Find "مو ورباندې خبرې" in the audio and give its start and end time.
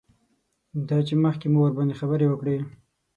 1.51-2.25